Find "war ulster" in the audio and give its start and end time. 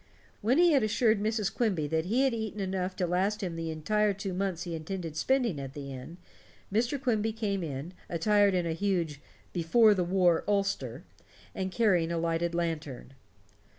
10.03-11.03